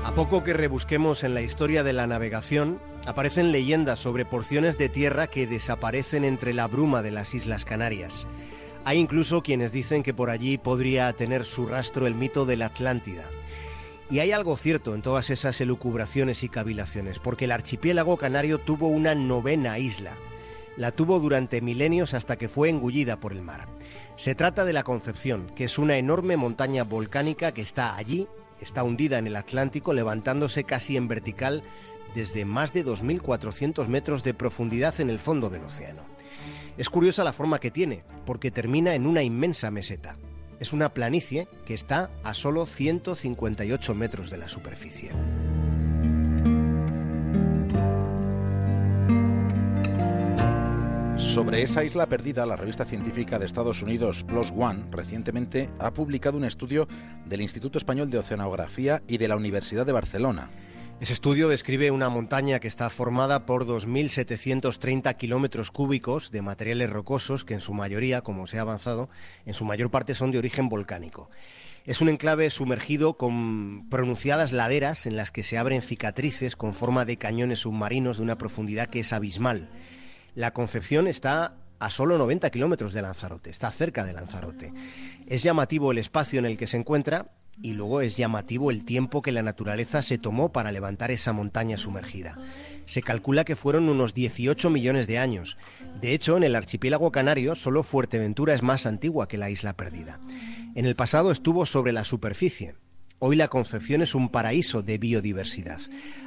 A 0.04 0.12
poco 0.16 0.42
que 0.42 0.52
rebusquemos 0.52 1.22
en 1.22 1.32
la 1.34 1.42
historia 1.42 1.84
de 1.84 1.92
la 1.92 2.08
navegación, 2.08 2.80
aparecen 3.06 3.52
leyendas 3.52 4.00
sobre 4.00 4.24
porciones 4.24 4.78
de 4.78 4.88
tierra 4.88 5.28
que 5.28 5.46
desaparecen 5.46 6.24
entre 6.24 6.54
la 6.54 6.66
bruma 6.66 7.02
de 7.02 7.12
las 7.12 7.34
Islas 7.34 7.64
Canarias. 7.64 8.26
Hay 8.84 8.98
incluso 8.98 9.42
quienes 9.42 9.70
dicen 9.70 10.02
que 10.02 10.14
por 10.14 10.30
allí 10.30 10.58
podría 10.58 11.12
tener 11.12 11.44
su 11.44 11.66
rastro 11.66 12.06
el 12.06 12.16
mito 12.16 12.46
de 12.46 12.56
la 12.56 12.66
Atlántida. 12.66 13.30
Y 14.08 14.20
hay 14.20 14.30
algo 14.30 14.56
cierto 14.56 14.94
en 14.94 15.02
todas 15.02 15.30
esas 15.30 15.60
elucubraciones 15.60 16.44
y 16.44 16.48
cavilaciones, 16.48 17.18
porque 17.18 17.46
el 17.46 17.52
archipiélago 17.52 18.16
canario 18.16 18.58
tuvo 18.58 18.86
una 18.86 19.16
novena 19.16 19.78
isla. 19.78 20.12
La 20.76 20.92
tuvo 20.92 21.18
durante 21.18 21.60
milenios 21.60 22.14
hasta 22.14 22.36
que 22.36 22.48
fue 22.48 22.68
engullida 22.68 23.18
por 23.18 23.32
el 23.32 23.42
mar. 23.42 23.66
Se 24.14 24.34
trata 24.34 24.64
de 24.64 24.72
la 24.72 24.84
Concepción, 24.84 25.50
que 25.56 25.64
es 25.64 25.78
una 25.78 25.96
enorme 25.96 26.36
montaña 26.36 26.84
volcánica 26.84 27.52
que 27.52 27.62
está 27.62 27.96
allí, 27.96 28.28
está 28.60 28.84
hundida 28.84 29.18
en 29.18 29.26
el 29.26 29.36
Atlántico, 29.36 29.92
levantándose 29.92 30.64
casi 30.64 30.96
en 30.96 31.08
vertical 31.08 31.64
desde 32.14 32.44
más 32.44 32.72
de 32.72 32.84
2.400 32.84 33.88
metros 33.88 34.22
de 34.22 34.34
profundidad 34.34 35.00
en 35.00 35.10
el 35.10 35.18
fondo 35.18 35.50
del 35.50 35.64
océano. 35.64 36.02
Es 36.78 36.88
curiosa 36.88 37.24
la 37.24 37.32
forma 37.32 37.58
que 37.58 37.70
tiene, 37.70 38.04
porque 38.24 38.50
termina 38.50 38.94
en 38.94 39.06
una 39.06 39.22
inmensa 39.22 39.70
meseta. 39.70 40.16
Es 40.58 40.72
una 40.72 40.94
planicie 40.94 41.48
que 41.66 41.74
está 41.74 42.10
a 42.24 42.32
solo 42.34 42.66
158 42.66 43.94
metros 43.94 44.30
de 44.30 44.38
la 44.38 44.48
superficie. 44.48 45.10
Sobre 51.16 51.60
esa 51.60 51.84
isla 51.84 52.06
perdida, 52.06 52.46
la 52.46 52.56
revista 52.56 52.86
científica 52.86 53.38
de 53.38 53.44
Estados 53.44 53.82
Unidos 53.82 54.24
Plus 54.24 54.50
One 54.56 54.84
recientemente 54.90 55.68
ha 55.78 55.92
publicado 55.92 56.38
un 56.38 56.44
estudio 56.44 56.88
del 57.26 57.42
Instituto 57.42 57.76
Español 57.76 58.08
de 58.08 58.16
Oceanografía 58.16 59.02
y 59.06 59.18
de 59.18 59.28
la 59.28 59.36
Universidad 59.36 59.84
de 59.84 59.92
Barcelona. 59.92 60.48
Ese 60.98 61.12
estudio 61.12 61.50
describe 61.50 61.90
una 61.90 62.08
montaña 62.08 62.58
que 62.58 62.68
está 62.68 62.88
formada 62.88 63.44
por 63.44 63.66
2.730 63.66 65.14
kilómetros 65.18 65.70
cúbicos 65.70 66.30
de 66.30 66.40
materiales 66.40 66.88
rocosos 66.88 67.44
que 67.44 67.52
en 67.52 67.60
su 67.60 67.74
mayoría, 67.74 68.22
como 68.22 68.46
se 68.46 68.56
ha 68.56 68.62
avanzado, 68.62 69.10
en 69.44 69.52
su 69.52 69.66
mayor 69.66 69.90
parte 69.90 70.14
son 70.14 70.30
de 70.30 70.38
origen 70.38 70.70
volcánico. 70.70 71.28
Es 71.84 72.00
un 72.00 72.08
enclave 72.08 72.48
sumergido 72.48 73.18
con 73.18 73.90
pronunciadas 73.90 74.52
laderas 74.52 75.04
en 75.04 75.16
las 75.16 75.30
que 75.30 75.42
se 75.42 75.58
abren 75.58 75.82
cicatrices 75.82 76.56
con 76.56 76.72
forma 76.72 77.04
de 77.04 77.18
cañones 77.18 77.60
submarinos 77.60 78.16
de 78.16 78.22
una 78.22 78.38
profundidad 78.38 78.88
que 78.88 79.00
es 79.00 79.12
abismal. 79.12 79.68
La 80.34 80.52
Concepción 80.52 81.08
está 81.08 81.58
a 81.78 81.90
solo 81.90 82.16
90 82.16 82.48
kilómetros 82.48 82.94
de 82.94 83.02
Lanzarote, 83.02 83.50
está 83.50 83.70
cerca 83.70 84.02
de 84.06 84.14
Lanzarote. 84.14 84.72
Es 85.26 85.42
llamativo 85.42 85.92
el 85.92 85.98
espacio 85.98 86.38
en 86.38 86.46
el 86.46 86.56
que 86.56 86.66
se 86.66 86.78
encuentra 86.78 87.32
y 87.62 87.72
luego 87.72 88.00
es 88.00 88.16
llamativo 88.16 88.70
el 88.70 88.84
tiempo 88.84 89.22
que 89.22 89.32
la 89.32 89.42
naturaleza 89.42 90.02
se 90.02 90.18
tomó 90.18 90.52
para 90.52 90.72
levantar 90.72 91.10
esa 91.10 91.32
montaña 91.32 91.78
sumergida. 91.78 92.36
Se 92.86 93.02
calcula 93.02 93.44
que 93.44 93.56
fueron 93.56 93.88
unos 93.88 94.14
18 94.14 94.70
millones 94.70 95.06
de 95.06 95.18
años. 95.18 95.56
De 96.00 96.12
hecho, 96.12 96.36
en 96.36 96.44
el 96.44 96.54
archipiélago 96.54 97.10
canario 97.10 97.54
solo 97.54 97.82
Fuerteventura 97.82 98.54
es 98.54 98.62
más 98.62 98.86
antigua 98.86 99.26
que 99.26 99.38
la 99.38 99.50
isla 99.50 99.72
perdida. 99.72 100.20
En 100.74 100.86
el 100.86 100.94
pasado 100.94 101.30
estuvo 101.30 101.66
sobre 101.66 101.92
la 101.92 102.04
superficie. 102.04 102.74
Hoy 103.18 103.34
la 103.34 103.48
Concepción 103.48 104.02
es 104.02 104.14
un 104.14 104.28
paraíso 104.28 104.82
de 104.82 104.98
biodiversidad. 104.98 105.80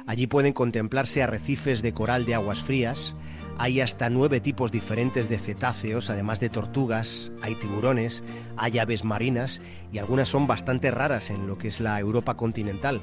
Allí 0.06 0.26
pueden 0.26 0.52
contemplarse 0.52 1.22
arrecifes 1.22 1.82
de 1.82 1.94
coral 1.94 2.26
de 2.26 2.34
aguas 2.34 2.60
frías, 2.60 3.14
hay 3.60 3.82
hasta 3.82 4.08
nueve 4.08 4.40
tipos 4.40 4.72
diferentes 4.72 5.28
de 5.28 5.38
cetáceos, 5.38 6.08
además 6.08 6.40
de 6.40 6.48
tortugas, 6.48 7.30
hay 7.42 7.54
tiburones, 7.56 8.22
hay 8.56 8.78
aves 8.78 9.04
marinas 9.04 9.60
y 9.92 9.98
algunas 9.98 10.30
son 10.30 10.46
bastante 10.46 10.90
raras 10.90 11.28
en 11.28 11.46
lo 11.46 11.58
que 11.58 11.68
es 11.68 11.78
la 11.78 12.00
Europa 12.00 12.38
continental, 12.38 13.02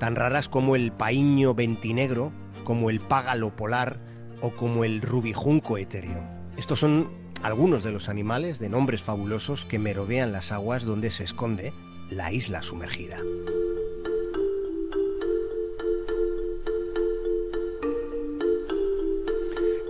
tan 0.00 0.16
raras 0.16 0.48
como 0.48 0.74
el 0.74 0.90
paíño 0.90 1.54
ventinegro, 1.54 2.32
como 2.64 2.90
el 2.90 2.98
págalo 2.98 3.54
polar 3.54 4.00
o 4.40 4.50
como 4.50 4.82
el 4.82 5.02
rubijunco 5.02 5.78
etéreo. 5.78 6.24
Estos 6.56 6.80
son 6.80 7.08
algunos 7.44 7.84
de 7.84 7.92
los 7.92 8.08
animales 8.08 8.58
de 8.58 8.70
nombres 8.70 9.02
fabulosos 9.02 9.64
que 9.64 9.78
merodean 9.78 10.32
las 10.32 10.50
aguas 10.50 10.82
donde 10.82 11.12
se 11.12 11.22
esconde 11.22 11.72
la 12.10 12.32
isla 12.32 12.64
sumergida. 12.64 13.20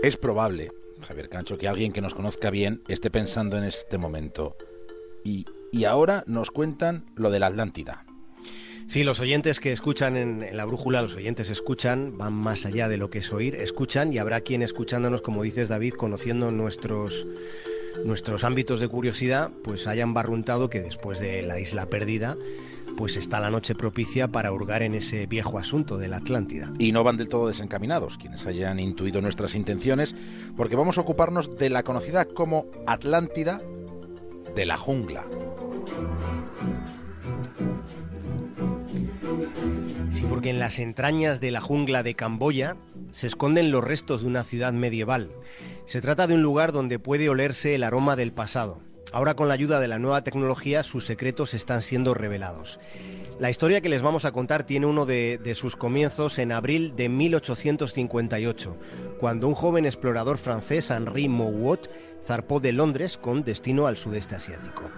Es 0.02 0.16
probable, 0.16 0.72
Javier 1.06 1.28
Cancho, 1.28 1.58
que 1.58 1.68
alguien 1.68 1.92
que 1.92 2.00
nos 2.00 2.12
conozca 2.12 2.50
bien 2.50 2.82
esté 2.88 3.08
pensando 3.08 3.56
en 3.56 3.62
este 3.62 3.98
momento. 3.98 4.56
Y, 5.22 5.46
ahora 5.84 6.24
nos 6.26 6.50
cuentan 6.50 7.06
lo 7.14 7.30
de 7.30 7.38
la 7.38 7.46
Atlántida. 7.46 8.04
Sí, 8.88 9.04
los 9.04 9.20
oyentes 9.20 9.60
que 9.60 9.70
escuchan 9.70 10.16
en, 10.16 10.56
la 10.56 10.64
brújula, 10.64 11.02
los 11.02 11.14
oyentes 11.14 11.50
escuchan, 11.50 12.18
van 12.18 12.32
más 12.32 12.66
allá 12.66 12.88
de 12.88 12.96
lo 12.96 13.10
que 13.10 13.20
es 13.20 13.32
oír, 13.32 13.54
escuchan 13.54 14.12
y 14.12 14.18
habrá 14.18 14.40
quien 14.40 14.62
escuchándonos, 14.62 15.22
como 15.22 15.44
dices 15.44 15.68
David, 15.68 15.94
conociendo 15.94 16.50
nuestros, 16.50 17.24
nuestros 18.04 18.42
ámbitos 18.42 18.80
de 18.80 18.88
curiosidad, 18.88 19.52
pues 19.62 19.86
hayan 19.86 20.14
barruntado 20.14 20.68
que 20.68 20.80
después 20.80 21.20
de 21.20 21.42
la 21.42 21.60
isla 21.60 21.86
perdida, 21.86 22.36
pues 22.96 23.16
está 23.16 23.40
la 23.40 23.50
noche 23.50 23.74
propicia 23.74 24.28
para 24.28 24.52
hurgar 24.52 24.82
en 24.82 24.94
ese 24.94 25.26
viejo 25.26 25.58
asunto 25.58 25.98
de 25.98 26.08
la 26.08 26.18
Atlántida. 26.18 26.72
Y 26.78 26.92
no 26.92 27.04
van 27.04 27.16
del 27.16 27.28
todo 27.28 27.48
desencaminados 27.48 28.18
quienes 28.18 28.46
hayan 28.46 28.78
intuido 28.78 29.20
nuestras 29.20 29.54
intenciones, 29.54 30.14
porque 30.56 30.76
vamos 30.76 30.98
a 30.98 31.02
ocuparnos 31.02 31.58
de 31.58 31.70
la 31.70 31.82
conocida 31.82 32.24
como 32.24 32.66
Atlántida 32.86 33.60
de 34.54 34.66
la 34.66 34.76
jungla. 34.76 35.24
Sí, 40.10 40.24
porque 40.28 40.50
en 40.50 40.58
las 40.58 40.78
entrañas 40.78 41.40
de 41.40 41.50
la 41.50 41.60
jungla 41.60 42.02
de 42.02 42.14
Camboya 42.14 42.76
se 43.12 43.26
esconden 43.26 43.70
los 43.70 43.82
restos 43.82 44.22
de 44.22 44.28
una 44.28 44.44
ciudad 44.44 44.72
medieval. 44.72 45.30
Se 45.86 46.00
trata 46.00 46.26
de 46.26 46.34
un 46.34 46.42
lugar 46.42 46.72
donde 46.72 46.98
puede 46.98 47.28
olerse 47.28 47.74
el 47.74 47.82
aroma 47.82 48.16
del 48.16 48.32
pasado 48.32 48.80
Ahora 49.12 49.34
con 49.34 49.48
la 49.48 49.54
ayuda 49.54 49.78
de 49.78 49.88
la 49.88 49.98
nueva 49.98 50.24
tecnología 50.24 50.82
sus 50.82 51.04
secretos 51.04 51.52
están 51.52 51.82
siendo 51.82 52.14
revelados. 52.14 52.80
La 53.38 53.50
historia 53.50 53.80
que 53.80 53.88
les 53.88 54.02
vamos 54.02 54.24
a 54.24 54.32
contar 54.32 54.64
tiene 54.64 54.86
uno 54.86 55.04
de, 55.04 55.52
sus 55.54 55.76
comienzos 55.76 56.38
en 56.38 56.52
abril 56.52 56.94
de 56.96 57.08
1858, 57.08 58.76
cuando 59.18 59.48
un 59.48 59.54
joven 59.54 59.84
explorador 59.84 60.38
francés, 60.38 60.90
Henri 60.90 61.28
Mouot, 61.28 61.90
zarpó 62.24 62.60
de 62.60 62.72
Londres 62.72 63.18
con 63.18 63.42
destino 63.42 63.86
al 63.86 63.96
sudeste 63.96 64.36
asiático. 64.36 64.90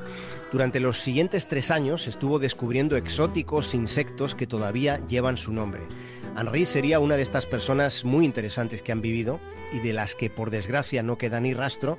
Durante 0.53 0.79
los 0.79 1.01
siguientes 1.01 1.49
tres 1.49 1.71
años 1.71 2.07
estuvo 2.07 2.39
descubriendo 2.39 2.97
exóticos 2.97 3.75
insectos 3.75 4.35
que 4.35 4.47
todavía 4.47 5.01
llevan 5.09 5.39
su 5.39 5.53
nombre. 5.53 5.83
Henri 6.39 6.67
sería 6.67 7.01
una 7.01 7.17
de 7.17 7.23
estas 7.23 7.47
personas 7.47 8.05
muy 8.05 8.25
interesantes 8.25 8.83
que 8.83 8.93
han 8.93 9.01
vivido 9.01 9.41
y 9.73 9.81
de 9.81 9.93
las 9.93 10.15
que 10.15 10.31
por 10.31 10.51
desgracia 10.51 11.03
no 11.03 11.19
queda 11.19 11.41
ni 11.41 11.55
rastro, 11.55 11.99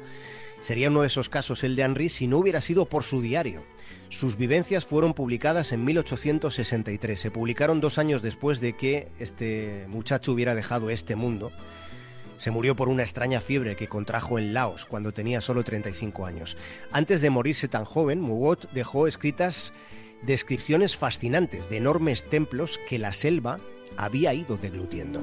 Sería 0.65 0.89
uno 0.89 1.01
de 1.01 1.07
esos 1.07 1.29
casos 1.29 1.63
el 1.63 1.75
de 1.75 1.83
Henry 1.83 2.09
si 2.09 2.25
no 2.25 2.39
hubiera 2.39 2.59
sido 2.59 2.85
por 2.85 3.03
su 3.03 3.21
diario. 3.21 3.63
Sus 4.09 4.35
vivencias 4.35 4.83
fueron 4.83 5.13
publicadas 5.13 5.71
en 5.71 5.85
1863. 5.85 7.19
Se 7.19 7.29
publicaron 7.29 7.81
dos 7.81 7.99
años 7.99 8.23
después 8.23 8.61
de 8.61 8.73
que 8.73 9.09
este 9.19 9.85
muchacho 9.89 10.31
hubiera 10.31 10.55
dejado 10.55 10.89
este 10.89 11.15
mundo. 11.15 11.51
Se 12.37 12.49
murió 12.49 12.75
por 12.75 12.89
una 12.89 13.03
extraña 13.03 13.41
fiebre 13.41 13.75
que 13.75 13.87
contrajo 13.87 14.39
en 14.39 14.55
Laos 14.55 14.87
cuando 14.87 15.13
tenía 15.13 15.39
solo 15.39 15.63
35 15.63 16.25
años. 16.25 16.57
Antes 16.91 17.21
de 17.21 17.29
morirse 17.29 17.67
tan 17.67 17.85
joven, 17.85 18.19
Mugot 18.19 18.71
dejó 18.71 19.05
escritas 19.05 19.71
descripciones 20.23 20.97
fascinantes 20.97 21.69
de 21.69 21.77
enormes 21.77 22.27
templos 22.27 22.79
que 22.89 22.97
la 22.97 23.13
selva 23.13 23.59
había 23.97 24.33
ido 24.33 24.57
deglutiendo. 24.57 25.21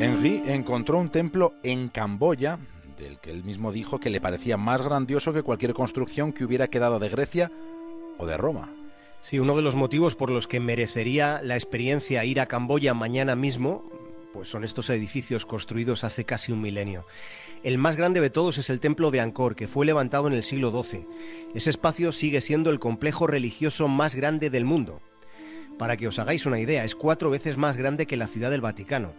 Henry 0.00 0.42
encontró 0.46 0.98
un 0.98 1.10
templo 1.10 1.52
en 1.62 1.90
Camboya 1.90 2.58
del 2.96 3.18
que 3.18 3.32
él 3.32 3.44
mismo 3.44 3.70
dijo 3.70 4.00
que 4.00 4.08
le 4.08 4.18
parecía 4.18 4.56
más 4.56 4.80
grandioso 4.80 5.34
que 5.34 5.42
cualquier 5.42 5.74
construcción 5.74 6.32
que 6.32 6.42
hubiera 6.42 6.68
quedado 6.68 6.98
de 6.98 7.10
Grecia 7.10 7.52
o 8.16 8.24
de 8.24 8.38
Roma. 8.38 8.72
Sí, 9.20 9.38
uno 9.38 9.54
de 9.54 9.60
los 9.60 9.74
motivos 9.74 10.16
por 10.16 10.30
los 10.30 10.46
que 10.46 10.58
merecería 10.58 11.42
la 11.42 11.54
experiencia 11.54 12.24
ir 12.24 12.40
a 12.40 12.46
Camboya 12.46 12.94
mañana 12.94 13.36
mismo, 13.36 13.84
pues 14.32 14.48
son 14.48 14.64
estos 14.64 14.88
edificios 14.88 15.44
construidos 15.44 16.02
hace 16.02 16.24
casi 16.24 16.50
un 16.50 16.62
milenio. 16.62 17.04
El 17.62 17.76
más 17.76 17.96
grande 17.96 18.22
de 18.22 18.30
todos 18.30 18.56
es 18.56 18.70
el 18.70 18.80
templo 18.80 19.10
de 19.10 19.20
Angkor, 19.20 19.54
que 19.54 19.68
fue 19.68 19.84
levantado 19.84 20.28
en 20.28 20.32
el 20.32 20.44
siglo 20.44 20.70
XII. 20.82 21.06
Ese 21.54 21.68
espacio 21.68 22.12
sigue 22.12 22.40
siendo 22.40 22.70
el 22.70 22.80
complejo 22.80 23.26
religioso 23.26 23.86
más 23.86 24.14
grande 24.14 24.48
del 24.48 24.64
mundo. 24.64 25.02
Para 25.78 25.98
que 25.98 26.08
os 26.08 26.18
hagáis 26.18 26.46
una 26.46 26.58
idea, 26.58 26.84
es 26.84 26.94
cuatro 26.94 27.28
veces 27.28 27.58
más 27.58 27.76
grande 27.76 28.06
que 28.06 28.16
la 28.16 28.28
ciudad 28.28 28.50
del 28.50 28.62
Vaticano. 28.62 29.12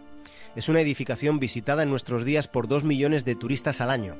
Es 0.54 0.68
una 0.68 0.80
edificación 0.80 1.38
visitada 1.38 1.82
en 1.82 1.90
nuestros 1.90 2.24
días 2.24 2.48
por 2.48 2.68
dos 2.68 2.84
millones 2.84 3.24
de 3.24 3.34
turistas 3.34 3.80
al 3.80 3.90
año. 3.90 4.16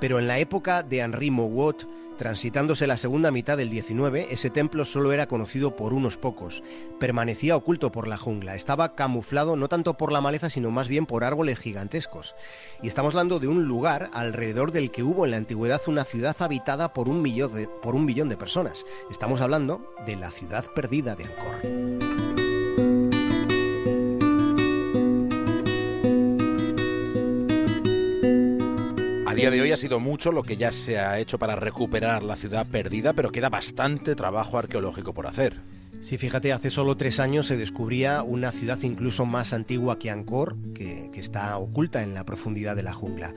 Pero 0.00 0.18
en 0.18 0.26
la 0.26 0.38
época 0.38 0.82
de 0.82 1.00
Henri 1.00 1.30
Mouot, 1.30 1.86
Transitándose 2.16 2.86
la 2.86 2.96
segunda 2.96 3.30
mitad 3.30 3.58
del 3.58 3.68
19, 3.68 4.28
ese 4.30 4.48
templo 4.48 4.86
solo 4.86 5.12
era 5.12 5.26
conocido 5.26 5.76
por 5.76 5.92
unos 5.92 6.16
pocos. 6.16 6.62
Permanecía 6.98 7.56
oculto 7.56 7.92
por 7.92 8.08
la 8.08 8.16
jungla, 8.16 8.54
estaba 8.54 8.94
camuflado 8.94 9.54
no 9.54 9.68
tanto 9.68 9.98
por 9.98 10.12
la 10.12 10.22
maleza, 10.22 10.48
sino 10.48 10.70
más 10.70 10.88
bien 10.88 11.04
por 11.04 11.24
árboles 11.24 11.58
gigantescos. 11.58 12.34
Y 12.82 12.88
estamos 12.88 13.14
hablando 13.14 13.38
de 13.38 13.48
un 13.48 13.64
lugar 13.64 14.08
alrededor 14.14 14.72
del 14.72 14.90
que 14.90 15.02
hubo 15.02 15.26
en 15.26 15.32
la 15.32 15.36
antigüedad 15.36 15.82
una 15.88 16.04
ciudad 16.04 16.36
habitada 16.38 16.94
por 16.94 17.10
un 17.10 17.20
millón 17.20 17.54
de, 17.54 17.68
por 17.68 17.94
un 17.94 18.06
millón 18.06 18.30
de 18.30 18.38
personas. 18.38 18.86
Estamos 19.10 19.42
hablando 19.42 19.94
de 20.06 20.16
la 20.16 20.30
ciudad 20.30 20.64
perdida 20.74 21.16
de 21.16 21.24
Angkor. 21.24 21.85
Día 29.36 29.50
de 29.50 29.60
hoy 29.60 29.70
ha 29.70 29.76
sido 29.76 30.00
mucho 30.00 30.32
lo 30.32 30.42
que 30.42 30.56
ya 30.56 30.72
se 30.72 30.98
ha 30.98 31.18
hecho 31.18 31.38
para 31.38 31.56
recuperar 31.56 32.22
la 32.22 32.36
ciudad 32.36 32.66
perdida, 32.66 33.12
pero 33.12 33.30
queda 33.30 33.50
bastante 33.50 34.14
trabajo 34.14 34.56
arqueológico 34.56 35.12
por 35.12 35.26
hacer. 35.26 35.52
Sí, 36.00 36.18
fíjate, 36.18 36.52
hace 36.52 36.70
solo 36.70 36.96
tres 36.96 37.18
años 37.18 37.46
se 37.46 37.56
descubría 37.56 38.22
una 38.22 38.52
ciudad 38.52 38.78
incluso 38.82 39.26
más 39.26 39.52
antigua 39.52 39.98
que 39.98 40.10
Angkor, 40.10 40.56
que, 40.72 41.10
que, 41.12 41.20
está 41.20 41.56
oculta 41.58 42.02
en 42.02 42.14
la 42.14 42.24
profundidad 42.24 42.76
de 42.76 42.82
la 42.82 42.92
jungla. 42.92 43.34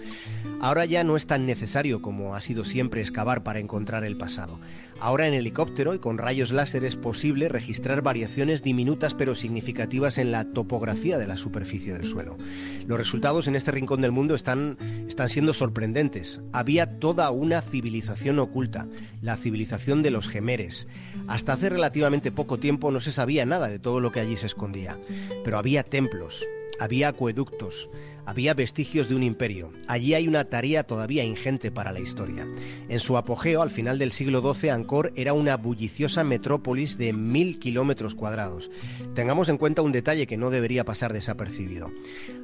Ahora 0.61 0.85
ya 0.85 1.03
no 1.03 1.15
es 1.17 1.25
tan 1.25 1.45
necesario 1.45 2.01
como 2.01 2.35
ha 2.35 2.41
sido 2.41 2.63
siempre 2.63 3.01
excavar 3.01 3.43
para 3.43 3.59
encontrar 3.59 4.03
el 4.03 4.17
pasado. 4.17 4.59
Ahora 5.01 5.27
en 5.27 5.33
helicóptero 5.33 5.93
y 5.93 5.99
con 5.99 6.17
rayos 6.17 6.51
láser 6.51 6.83
es 6.83 6.97
posible 6.97 7.47
registrar 7.47 8.01
variaciones 8.01 8.63
diminutas 8.63 9.13
pero 9.13 9.33
significativas 9.33 10.17
en 10.17 10.31
la 10.31 10.43
topografía 10.43 11.17
de 11.17 11.25
la 11.25 11.37
superficie 11.37 11.93
del 11.93 12.05
suelo. 12.05 12.37
Los 12.85 12.97
resultados 12.97 13.47
en 13.47 13.55
este 13.55 13.71
rincón 13.71 14.01
del 14.01 14.11
mundo 14.11 14.35
están, 14.35 14.77
están 15.07 15.29
siendo 15.29 15.53
sorprendentes. 15.53 16.41
Había 16.51 16.99
toda 16.99 17.31
una 17.31 17.61
civilización 17.61 18.39
oculta, 18.39 18.87
la 19.21 19.37
civilización 19.37 20.01
de 20.01 20.11
los 20.11 20.27
gemeres. 20.27 20.87
Hasta 21.27 21.53
hace 21.53 21.69
relativamente 21.69 22.33
poco 22.33 22.48
tiempo 22.57 22.91
no 22.91 22.99
se 22.99 23.11
sabía 23.11 23.45
nada 23.45 23.67
de 23.67 23.79
todo 23.79 23.99
lo 23.99 24.11
que 24.11 24.19
allí 24.19 24.37
se 24.37 24.45
escondía, 24.45 24.97
pero 25.43 25.57
había 25.57 25.83
templos, 25.83 26.45
había 26.79 27.09
acueductos, 27.09 27.89
había 28.25 28.53
vestigios 28.53 29.09
de 29.09 29.15
un 29.15 29.23
imperio. 29.23 29.71
Allí 29.87 30.13
hay 30.13 30.27
una 30.27 30.45
tarea 30.45 30.83
todavía 30.83 31.23
ingente 31.23 31.71
para 31.71 31.91
la 31.91 31.99
historia. 31.99 32.47
En 32.87 32.99
su 32.99 33.17
apogeo, 33.17 33.61
al 33.61 33.71
final 33.71 33.97
del 33.97 34.11
siglo 34.11 34.41
XII, 34.41 34.69
Angkor 34.69 35.11
era 35.15 35.33
una 35.33 35.57
bulliciosa 35.57 36.23
metrópolis 36.23 36.97
de 36.97 37.11
mil 37.11 37.59
kilómetros 37.59 38.13
cuadrados. 38.15 38.69
Tengamos 39.15 39.49
en 39.49 39.57
cuenta 39.57 39.81
un 39.81 39.91
detalle 39.91 40.27
que 40.27 40.37
no 40.37 40.51
debería 40.51 40.85
pasar 40.85 41.11
desapercibido. 41.11 41.89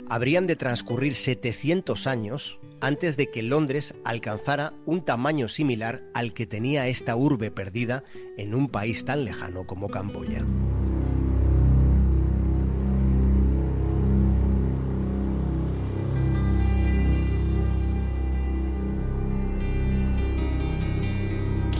Habrían 0.09 0.47
de 0.47 0.55
transcurrir 0.55 1.15
700 1.15 2.07
años 2.07 2.59
antes 2.85 3.17
de 3.17 3.31
que 3.31 3.41
Londres 3.41 3.95
alcanzara 4.03 4.75
un 4.85 5.01
tamaño 5.01 5.47
similar 5.47 6.03
al 6.13 6.35
que 6.35 6.45
tenía 6.45 6.87
esta 6.87 7.15
urbe 7.15 7.49
perdida 7.49 8.03
en 8.37 8.53
un 8.53 8.69
país 8.69 9.03
tan 9.05 9.25
lejano 9.25 9.65
como 9.65 9.89
Camboya. 9.89 10.45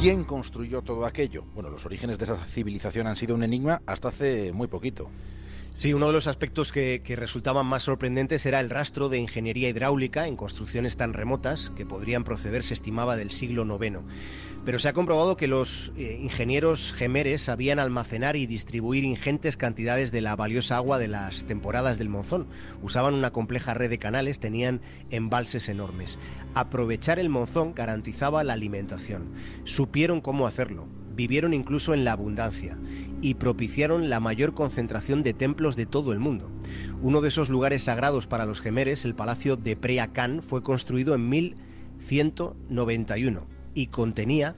¿Quién 0.01 0.23
construyó 0.23 0.81
todo 0.81 1.05
aquello? 1.05 1.43
Bueno, 1.53 1.69
los 1.69 1.85
orígenes 1.85 2.17
de 2.17 2.23
esa 2.25 2.37
civilización 2.45 3.05
han 3.05 3.15
sido 3.15 3.35
un 3.35 3.43
enigma 3.43 3.83
hasta 3.85 4.07
hace 4.07 4.51
muy 4.53 4.67
poquito. 4.67 5.11
Sí, 5.75 5.93
uno 5.93 6.07
de 6.07 6.13
los 6.13 6.27
aspectos 6.27 6.71
que, 6.71 7.01
resultaban 7.17 7.65
más 7.65 7.83
sorprendentes 7.83 8.45
era 8.45 8.61
el 8.61 8.69
rastro 8.69 9.09
de 9.09 9.17
ingeniería 9.17 9.67
hidráulica 9.67 10.25
en 10.25 10.37
construcciones 10.37 10.95
tan 10.95 11.11
remotas 11.11 11.73
que 11.75 11.85
podrían 11.85 12.23
proceder, 12.23 12.63
se 12.63 12.73
estimaba, 12.73 13.17
del 13.17 13.31
siglo 13.31 13.65
IX. 13.65 13.97
Pero 14.63 14.79
se 14.79 14.87
ha 14.87 14.93
comprobado 14.93 15.35
que 15.35 15.49
los 15.49 15.91
eh, 15.97 16.17
ingenieros 16.21 16.93
gemeres 16.93 17.41
sabían 17.41 17.79
almacenar 17.79 18.37
y 18.37 18.45
distribuir 18.45 19.03
ingentes 19.03 19.57
cantidades 19.57 20.13
de 20.13 20.21
la 20.21 20.37
valiosa 20.37 20.77
agua 20.77 20.97
de 20.97 21.09
las 21.09 21.43
temporadas 21.43 21.97
del 21.97 22.07
monzón. 22.07 22.47
Usaban 22.81 23.13
una 23.13 23.31
compleja 23.31 23.73
red 23.73 23.89
de 23.89 23.99
canales, 23.99 24.39
tenían 24.39 24.79
embalses 25.09 25.67
enormes. 25.67 26.19
Aprovechar 26.53 27.19
el 27.19 27.27
monzón 27.27 27.75
garantizaba 27.75 28.45
la 28.45 28.53
alimentación. 28.53 29.33
Supieron 29.65 30.21
cómo 30.21 30.47
hacerlo 30.47 30.87
vivieron 31.15 31.53
incluso 31.53 31.93
en 31.93 32.05
la 32.05 32.11
abundancia 32.11 32.77
y 33.21 33.35
propiciaron 33.35 34.09
la 34.09 34.19
mayor 34.19 34.53
concentración 34.53 35.23
de 35.23 35.33
templos 35.33 35.75
de 35.75 35.85
todo 35.85 36.13
el 36.13 36.19
mundo. 36.19 36.49
Uno 37.01 37.21
de 37.21 37.29
esos 37.29 37.49
lugares 37.49 37.83
sagrados 37.83 38.27
para 38.27 38.45
los 38.45 38.61
gemeres, 38.61 39.05
el 39.05 39.15
palacio 39.15 39.57
de 39.57 39.75
Prea 39.75 40.13
Khan, 40.13 40.41
fue 40.41 40.63
construido 40.63 41.15
en 41.15 41.29
1191 41.29 43.47
y 43.73 43.87
contenía, 43.87 44.55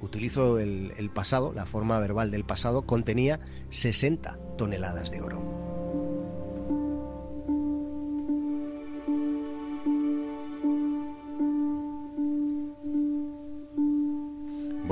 utilizo 0.00 0.58
el, 0.58 0.92
el 0.96 1.10
pasado, 1.10 1.52
la 1.52 1.66
forma 1.66 1.98
verbal 1.98 2.30
del 2.30 2.44
pasado, 2.44 2.82
contenía 2.82 3.40
60 3.70 4.38
toneladas 4.56 5.10
de 5.10 5.20
oro. 5.20 5.55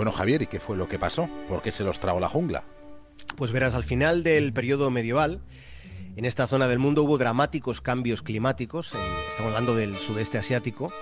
Bueno, 0.05 0.19
Javier, 0.19 0.43
¿y 0.43 0.47
qué 0.47 0.61
fue 0.61 0.77
lo 0.77 0.87
que 0.87 0.99
pasó? 0.99 1.31
¿Por 1.49 1.63
qué 1.63 1.71
se 1.71 1.83
los 1.83 1.99
tragó 1.99 2.21
la 2.21 2.29
jungla? 2.29 2.63
Pues 3.39 3.53
verás, 3.53 3.73
al 3.73 3.85
final 3.85 4.23
del 4.23 4.53
periodo 4.53 4.91
medieval, 4.91 5.41
en 6.17 6.25
esta 6.25 6.47
zona 6.47 6.69
del 6.69 6.79
mundo 6.79 7.03
hubo 7.03 7.19
dramáticos 7.19 7.81
cambios 7.81 8.23
climáticos, 8.23 8.93
estamos 9.29 9.51
hablando 9.51 9.75
del 9.75 9.99
sudeste 9.99 10.39
asiático. 10.39 10.93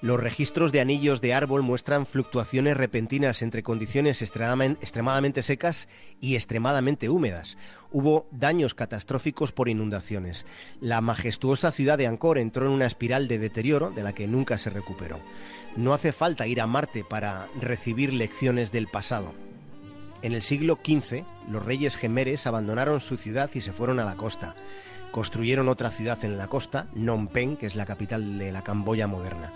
Los 0.00 0.20
registros 0.20 0.70
de 0.70 0.80
anillos 0.80 1.20
de 1.20 1.34
árbol 1.34 1.62
muestran 1.62 2.06
fluctuaciones 2.06 2.76
repentinas 2.76 3.42
entre 3.42 3.64
condiciones 3.64 4.22
extremadamente 4.22 5.42
secas 5.42 5.88
y 6.20 6.36
extremadamente 6.36 7.08
húmedas. 7.08 7.56
Hubo 7.90 8.28
daños 8.30 8.74
catastróficos 8.74 9.50
por 9.50 9.68
inundaciones. 9.68 10.46
La 10.80 11.00
majestuosa 11.00 11.72
ciudad 11.72 11.98
de 11.98 12.06
Angkor 12.06 12.38
entró 12.38 12.66
en 12.66 12.72
una 12.72 12.86
espiral 12.86 13.26
de 13.26 13.38
deterioro 13.38 13.90
de 13.90 14.04
la 14.04 14.12
que 14.12 14.28
nunca 14.28 14.56
se 14.58 14.70
recuperó. 14.70 15.20
No 15.76 15.94
hace 15.94 16.12
falta 16.12 16.46
ir 16.46 16.60
a 16.60 16.68
Marte 16.68 17.02
para 17.02 17.48
recibir 17.60 18.12
lecciones 18.12 18.70
del 18.70 18.86
pasado. 18.86 19.47
En 20.20 20.32
el 20.32 20.42
siglo 20.42 20.78
XV, 20.84 21.22
los 21.48 21.64
reyes 21.64 21.96
gemeres 21.96 22.46
abandonaron 22.46 23.00
su 23.00 23.16
ciudad 23.16 23.50
y 23.54 23.60
se 23.60 23.72
fueron 23.72 24.00
a 24.00 24.04
la 24.04 24.16
costa. 24.16 24.56
Construyeron 25.12 25.68
otra 25.68 25.90
ciudad 25.90 26.22
en 26.24 26.36
la 26.36 26.48
costa, 26.48 26.88
Phnom 26.92 27.28
Penh, 27.28 27.56
que 27.56 27.66
es 27.66 27.76
la 27.76 27.86
capital 27.86 28.38
de 28.38 28.50
la 28.50 28.62
Camboya 28.62 29.06
moderna. 29.06 29.52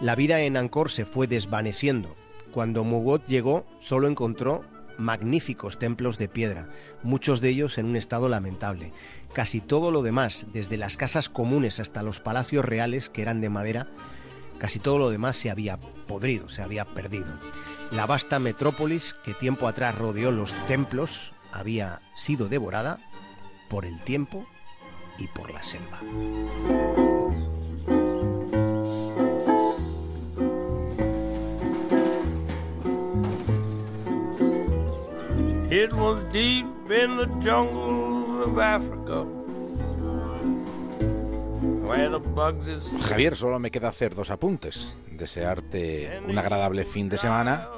La 0.00 0.14
vida 0.14 0.40
en 0.42 0.56
Angkor 0.56 0.90
se 0.90 1.06
fue 1.06 1.26
desvaneciendo. 1.26 2.14
Cuando 2.52 2.84
Mugot 2.84 3.26
llegó, 3.26 3.66
solo 3.80 4.06
encontró 4.06 4.64
magníficos 4.98 5.78
templos 5.78 6.18
de 6.18 6.28
piedra, 6.28 6.68
muchos 7.02 7.40
de 7.40 7.48
ellos 7.48 7.78
en 7.78 7.86
un 7.86 7.96
estado 7.96 8.28
lamentable. 8.28 8.92
Casi 9.32 9.62
todo 9.62 9.90
lo 9.90 10.02
demás, 10.02 10.46
desde 10.52 10.76
las 10.76 10.98
casas 10.98 11.30
comunes 11.30 11.80
hasta 11.80 12.02
los 12.02 12.20
palacios 12.20 12.64
reales, 12.64 13.08
que 13.08 13.22
eran 13.22 13.40
de 13.40 13.48
madera, 13.48 13.88
casi 14.58 14.78
todo 14.78 14.98
lo 14.98 15.08
demás 15.08 15.36
se 15.36 15.50
había 15.50 15.78
podrido, 15.78 16.50
se 16.50 16.62
había 16.62 16.84
perdido. 16.84 17.38
La 17.92 18.06
vasta 18.06 18.38
metrópolis 18.38 19.14
que 19.22 19.34
tiempo 19.34 19.68
atrás 19.68 19.94
rodeó 19.94 20.32
los 20.32 20.54
templos 20.66 21.34
había 21.52 22.00
sido 22.14 22.48
devorada 22.48 22.98
por 23.68 23.84
el 23.84 24.00
tiempo 24.00 24.46
y 25.18 25.26
por 25.28 25.52
la 25.52 25.62
selva. 25.62 26.00
It 35.70 35.92
was 35.92 36.20
deep 36.32 36.66
in 36.90 37.18
the 37.18 37.26
jungles 37.42 38.46
of 38.46 38.58
Africa. 38.58 39.24
Javier, 43.02 43.36
solo 43.36 43.58
me 43.58 43.70
queda 43.70 43.88
hacer 43.88 44.14
dos 44.14 44.30
apuntes. 44.30 44.96
Desearte 45.10 46.22
un 46.26 46.38
agradable 46.38 46.84
fin 46.84 47.08
de 47.08 47.18
semana 47.18 47.68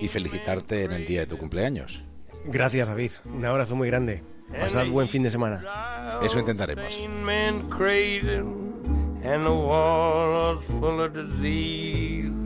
y 0.00 0.08
felicitarte 0.08 0.84
en 0.84 0.92
el 0.92 1.06
día 1.06 1.20
de 1.20 1.26
tu 1.26 1.38
cumpleaños. 1.38 2.02
Gracias, 2.44 2.86
David. 2.86 3.12
Un 3.24 3.44
abrazo 3.44 3.74
muy 3.74 3.88
grande. 3.88 4.22
Pasad 4.60 4.86
buen 4.88 5.08
fin 5.08 5.22
de 5.22 5.30
semana. 5.30 6.18
Eso 6.22 6.38
intentaremos. 6.38 6.94
and 9.26 9.42
the 9.44 9.50
full 10.78 11.00
of 11.00 11.12
disease. 11.12 12.45